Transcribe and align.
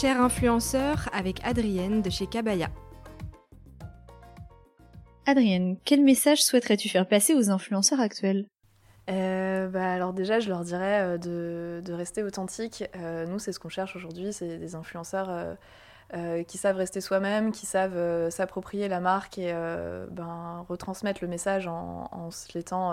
Cher 0.00 0.20
influenceur 0.20 1.08
avec 1.12 1.36
Adrienne 1.44 2.02
de 2.02 2.10
chez 2.10 2.26
Kabaya. 2.26 2.68
Adrienne, 5.24 5.76
quel 5.84 6.02
message 6.02 6.42
souhaiterais-tu 6.42 6.88
faire 6.88 7.06
passer 7.06 7.32
aux 7.32 7.50
influenceurs 7.50 8.00
actuels? 8.00 8.46
Euh, 9.08 9.68
bah, 9.68 9.92
alors 9.92 10.12
déjà, 10.12 10.40
je 10.40 10.48
leur 10.48 10.64
dirais 10.64 11.00
euh, 11.00 11.18
de, 11.18 11.80
de 11.84 11.92
rester 11.92 12.24
authentique. 12.24 12.82
Euh, 12.96 13.24
nous, 13.26 13.38
c'est 13.38 13.52
ce 13.52 13.60
qu'on 13.60 13.68
cherche 13.68 13.94
aujourd'hui, 13.94 14.32
c'est 14.32 14.58
des 14.58 14.74
influenceurs 14.74 15.28
euh, 15.30 15.54
qui 16.44 16.58
savent 16.58 16.76
rester 16.76 17.00
soi-même, 17.00 17.50
qui 17.50 17.66
savent 17.66 17.96
euh, 17.96 18.30
s'approprier 18.30 18.88
la 18.88 19.00
marque 19.00 19.38
et 19.38 19.50
euh, 19.52 20.06
ben, 20.10 20.64
retransmettre 20.68 21.20
le 21.22 21.28
message 21.28 21.66
en, 21.66 22.08
en 22.12 22.30
se 22.30 22.52
l'étant 22.54 22.92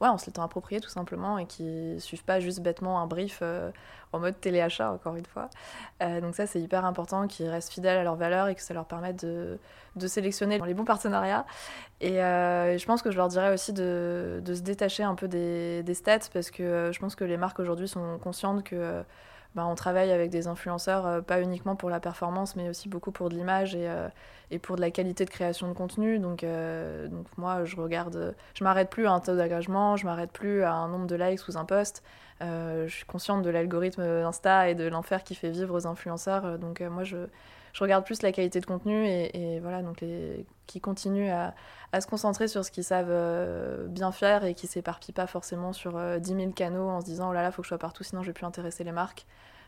ouais, 0.00 0.08
approprié 0.38 0.80
tout 0.80 0.88
simplement 0.88 1.38
et 1.38 1.46
qui 1.46 1.96
suivent 1.98 2.24
pas 2.24 2.40
juste 2.40 2.60
bêtement 2.60 3.00
un 3.00 3.06
brief 3.06 3.42
en 4.12 4.18
mode 4.18 4.40
téléachat 4.40 4.92
encore 4.92 5.16
une 5.16 5.26
fois. 5.26 5.50
donc 6.00 6.34
ça 6.34 6.46
c'est 6.46 6.60
hyper 6.60 6.84
important 6.84 7.26
qu'ils 7.26 7.48
restent 7.48 7.72
fidèles 7.72 7.98
à 7.98 8.04
leurs 8.04 8.16
valeurs 8.16 8.48
et 8.48 8.54
que 8.54 8.62
ça 8.62 8.74
leur 8.74 8.86
permette 8.86 9.24
de, 9.24 9.58
de 9.96 10.06
sélectionner 10.06 10.58
les 10.64 10.74
bons 10.74 10.84
partenariats. 10.84 11.44
Et 12.00 12.16
je 12.16 12.86
pense 12.86 13.02
que 13.02 13.10
je 13.10 13.16
leur 13.16 13.28
dirais 13.28 13.52
aussi 13.52 13.72
de, 13.72 14.40
de 14.44 14.54
se 14.54 14.62
détacher 14.62 15.02
un 15.02 15.14
peu 15.14 15.28
des 15.28 15.94
stats 15.94 16.30
parce 16.32 16.50
que 16.50 16.90
je 16.92 16.98
pense 16.98 17.14
que 17.14 17.24
les 17.24 17.36
marques 17.36 17.58
aujourd'hui 17.58 17.88
sont 17.88 18.18
conscientes 18.18 18.62
que 18.64 19.04
bah, 19.54 19.66
on 19.66 19.74
travaille 19.74 20.10
avec 20.10 20.30
des 20.30 20.46
influenceurs, 20.48 21.06
euh, 21.06 21.20
pas 21.20 21.40
uniquement 21.40 21.76
pour 21.76 21.90
la 21.90 22.00
performance, 22.00 22.56
mais 22.56 22.68
aussi 22.68 22.88
beaucoup 22.88 23.12
pour 23.12 23.28
de 23.28 23.34
l'image 23.36 23.74
et, 23.74 23.88
euh, 23.88 24.08
et, 24.54 24.58
pour 24.58 24.76
de 24.76 24.80
la 24.80 24.90
qualité 24.90 25.24
de 25.24 25.30
création 25.30 25.68
de 25.68 25.72
contenu. 25.72 26.18
Donc, 26.18 26.44
euh, 26.44 27.08
donc 27.08 27.26
moi, 27.36 27.64
je 27.64 27.76
regarde, 27.76 28.34
je 28.54 28.64
m'arrête 28.64 28.90
plus 28.90 29.06
à 29.06 29.12
un 29.12 29.20
taux 29.20 29.36
d'engagement, 29.36 29.96
je 29.96 30.06
m'arrête 30.06 30.32
plus 30.32 30.62
à 30.62 30.72
un 30.72 30.88
nombre 30.88 31.06
de 31.06 31.16
likes 31.16 31.40
sous 31.40 31.56
un 31.56 31.64
post. 31.64 32.02
je 32.40 32.86
suis 32.88 33.06
consciente 33.06 33.42
de 33.42 33.50
l'algorithme 33.50 34.02
Insta 34.02 34.68
et 34.68 34.74
de 34.74 34.84
l'enfer 34.84 35.22
qui 35.24 35.34
fait 35.34 35.50
vivre 35.50 35.74
aux 35.74 35.86
influenceurs. 35.86 36.58
Donc 36.58 36.80
moi, 36.80 37.04
je, 37.04 37.16
je 37.72 37.82
regarde 37.82 38.04
plus 38.04 38.22
la 38.22 38.32
qualité 38.32 38.60
de 38.60 38.66
contenu 38.66 39.06
et, 39.06 39.54
et 39.54 39.60
voilà, 39.60 39.82
donc 39.82 40.00
les, 40.00 40.46
qui 40.66 40.80
continuent 40.80 41.30
à, 41.30 41.54
à, 41.92 42.00
se 42.00 42.06
concentrer 42.06 42.48
sur 42.48 42.64
ce 42.64 42.70
qu'ils 42.70 42.84
savent 42.84 43.86
bien 43.88 44.12
faire 44.12 44.44
et 44.44 44.54
qui 44.54 44.66
s'éparpillent 44.66 45.14
pas 45.14 45.26
forcément 45.26 45.72
sur 45.72 45.98
10 46.20 46.28
000 46.28 46.52
canaux 46.52 46.88
en 46.88 47.00
se 47.00 47.06
disant 47.06 47.30
oh 47.30 47.32
là 47.32 47.42
là, 47.42 47.50
faut 47.50 47.62
que 47.62 47.66
je 47.66 47.70
sois 47.70 47.78
partout, 47.78 48.04
sinon 48.04 48.22
je 48.22 48.28
vais 48.28 48.34
plus 48.34 48.46
intéresser 48.46 48.84
les 48.84 48.92
marques. 48.92 49.26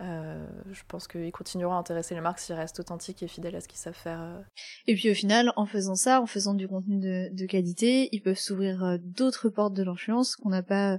Euh, 0.00 0.46
je 0.70 0.82
pense 0.86 1.08
qu'ils 1.08 1.32
continueront 1.32 1.74
à 1.74 1.78
intéresser 1.78 2.14
les 2.14 2.20
marques 2.20 2.38
s'ils 2.38 2.54
restent 2.54 2.78
authentiques 2.78 3.22
et 3.22 3.28
fidèles 3.28 3.56
à 3.56 3.60
ce 3.60 3.66
qu'ils 3.66 3.78
savent 3.78 3.94
faire. 3.94 4.20
Euh. 4.20 4.40
Et 4.86 4.94
puis 4.94 5.10
au 5.10 5.14
final, 5.14 5.52
en 5.56 5.66
faisant 5.66 5.96
ça, 5.96 6.20
en 6.20 6.26
faisant 6.26 6.54
du 6.54 6.68
contenu 6.68 6.98
de, 6.98 7.34
de 7.34 7.46
qualité, 7.46 8.08
ils 8.12 8.20
peuvent 8.20 8.38
s'ouvrir 8.38 8.84
euh, 8.84 8.96
d'autres 9.00 9.48
portes 9.48 9.74
de 9.74 9.82
l'influence 9.82 10.36
qu'on 10.36 10.50
n'a 10.50 10.62
pas 10.62 10.98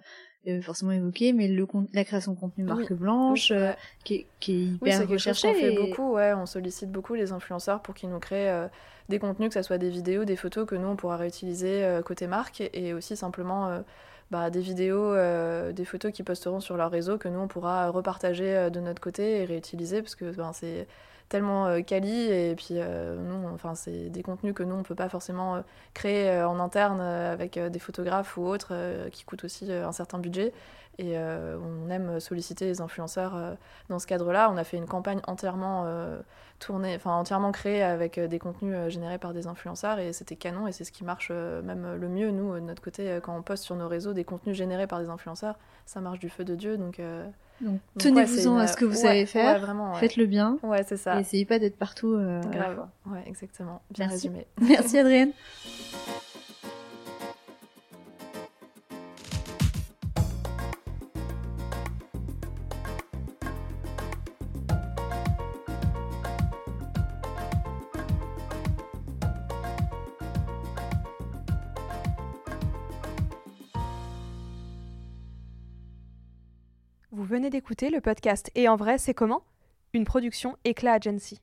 forcément 0.64 0.94
évoqué, 0.94 1.31
mais 1.31 1.47
le, 1.47 1.67
la 1.94 2.03
création 2.03 2.33
de 2.33 2.39
contenu 2.39 2.64
marque 2.64 2.94
blanche, 2.94 3.53
qui, 4.03 4.16
est, 4.16 4.28
qui, 4.39 4.53
est, 4.53 4.64
hyper 4.64 5.08
oui. 5.08 5.17
On 5.28 5.34
fait 5.53 5.75
beaucoup, 5.75 6.13
ouais, 6.13 6.34
on 6.34 6.47
sollicite 6.47 6.91
beaucoup 6.91 7.13
les 7.13 7.34
influenceurs 7.34 7.84
pour 7.84 7.94
qu'ils 7.94 8.09
nous 8.09 8.19
créent 8.19 8.67
des 9.09 9.19
contenus, 9.19 9.50
que 9.50 9.53
ce 9.53 9.61
soit 9.61 9.78
des 9.78 9.89
vidéos, 9.91 10.25
des 10.25 10.38
photos 10.38 10.66
que 10.66 10.73
nous 10.73 10.88
on 10.88 10.95
pourra 10.95 11.17
réutiliser 11.17 12.00
côté 12.03 12.25
marque, 12.25 12.67
et 12.73 12.94
aussi 12.94 13.16
simplement 13.16 13.84
bah, 14.31 14.52
des 14.52 14.61
vidéos, 14.61 15.13
euh, 15.16 15.72
des 15.72 15.85
photos 15.85 16.11
qu'ils 16.11 16.25
posteront 16.25 16.59
sur 16.59 16.77
leur 16.77 16.91
réseau 16.91 17.17
que 17.17 17.27
nous 17.27 17.39
on 17.39 17.47
pourra 17.47 17.89
repartager 17.89 18.55
euh, 18.55 18.69
de 18.69 18.80
notre 18.80 19.02
côté 19.02 19.41
et 19.41 19.45
réutiliser 19.45 20.03
parce 20.03 20.13
que 20.13 20.30
ben, 20.31 20.53
c'est 20.53 20.88
tellement 21.30 21.66
euh, 21.66 21.81
quali 21.81 22.31
et 22.31 22.55
puis 22.55 22.75
nous 22.75 23.47
enfin 23.53 23.73
c'est 23.75 24.09
des 24.09 24.22
contenus 24.22 24.53
que 24.53 24.63
nous 24.63 24.75
on 24.75 24.83
peut 24.83 24.95
pas 24.95 25.09
forcément 25.09 25.63
créer 25.94 26.44
en 26.44 26.59
interne 26.59 27.02
avec 27.02 27.57
des 27.59 27.80
photographes 27.80 28.38
ou 28.38 28.45
autres 28.45 28.73
qui 29.12 29.23
coûtent 29.25 29.44
aussi 29.44 29.72
un 29.72 29.91
certain 29.91 30.19
budget 30.19 30.53
et 30.97 31.18
on 31.18 31.89
aime 31.89 32.19
solliciter 32.19 32.66
les 32.66 32.81
influenceurs 32.81 33.56
dans 33.89 34.00
ce 34.00 34.07
cadre-là. 34.07 34.51
On 34.51 34.57
a 34.57 34.66
fait 34.66 34.75
une 34.75 34.88
campagne 34.88 35.22
entièrement 35.28 35.85
tournée, 36.59 36.95
enfin 36.95 37.13
entièrement 37.13 37.51
créée 37.51 37.84
avec 37.84 38.19
des 38.19 38.39
contenus 38.39 38.89
générés 38.89 39.18
par 39.18 39.34
des 39.34 39.47
influenceurs 39.47 40.00
et 40.00 40.12
c'était 40.12 40.35
canon 40.35 40.68
et 40.68 40.72
c'est 40.72 40.84
ce 40.84 40.91
qui 40.91 41.03
marche 41.06 41.31
même 41.31 41.95
le 41.95 42.09
mieux 42.09 42.31
nous 42.31 42.56
de 42.56 42.59
notre 42.59 42.81
côté 42.81 43.19
quand 43.23 43.38
on 43.38 43.41
poste 43.44 43.63
sur 43.63 43.75
nos 43.75 43.88
réseaux 43.88 44.13
des 44.19 44.25
contenus 44.25 44.56
générés 44.56 44.88
par 44.88 45.00
des 45.00 45.09
influenceurs, 45.09 45.57
ça 45.85 46.02
marche 46.02 46.19
du 46.19 46.30
feu 46.30 46.44
de 46.44 46.56
dieu 46.56 46.78
donc. 46.78 47.02
donc, 47.62 47.80
tenez-vous-en 47.97 48.57
à 48.57 48.68
ce 48.68 48.78
que 48.78 48.85
vous 48.85 48.96
savez 48.96 49.25
faire, 49.25 49.75
faites-le 49.96 50.25
bien. 50.25 50.57
Ouais, 50.63 50.84
c'est 50.84 50.97
ça. 50.97 51.18
Et 51.18 51.22
essayez 51.22 51.46
pas 51.46 51.59
d'être 51.59 51.78
partout. 51.78 52.18
Grave. 52.52 52.88
Ouais, 53.06 53.24
exactement. 53.25 53.81
Bien 53.91 54.07
résumé. 54.07 54.47
Merci 54.62 54.97
Adrienne. 54.97 55.31
Vous 77.19 77.25
venez 77.25 77.50
d'écouter 77.50 77.90
le 77.90 78.00
podcast 78.00 78.50
Et 78.56 78.69
en 78.69 78.78
vrai, 78.78 78.97
c'est 78.97 79.13
comment? 79.13 79.44
Une 79.91 80.06
production 80.06 80.56
Éclat 80.63 80.94
Agency. 80.94 81.41